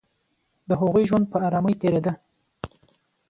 د 0.67 0.69
هغوی 0.81 1.03
ژوند 1.09 1.25
په 1.31 1.37
آرامۍ 1.47 1.75
تېرېده 1.81 2.13